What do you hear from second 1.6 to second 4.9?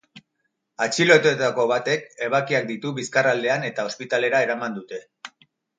batek ebakiak ditu bizkar aldean eta ospitalera eraman